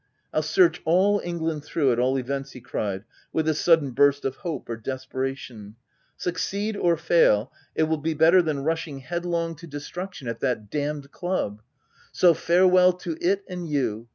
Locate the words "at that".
10.79-11.01